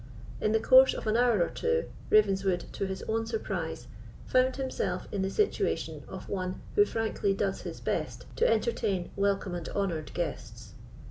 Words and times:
In 0.41 0.51
the 0.51 0.59
course 0.59 0.95
of 0.95 1.05
an 1.05 1.15
hour 1.15 1.43
or 1.43 1.51
two, 1.51 1.87
Ravenswood, 2.09 2.65
to 2.71 2.87
his 2.87 3.03
own 3.03 3.27
surprise, 3.27 3.85
found 4.25 4.55
himself 4.55 5.07
in 5.11 5.21
the 5.21 5.29
situation 5.29 6.03
of 6.07 6.27
one 6.27 6.59
who 6.73 6.85
frankly 6.85 7.35
does 7.35 7.61
his 7.61 7.79
best 7.79 8.25
to 8.37 8.49
entertain 8.51 9.11
welcome 9.15 9.53
and 9.53 9.69
honoured 9.69 10.11
guests. 10.15 10.73